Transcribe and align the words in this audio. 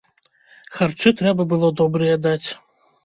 Харчы 0.77 1.13
трэба 1.21 1.47
было 1.51 1.71
добрыя 1.83 2.15
даць. 2.27 2.49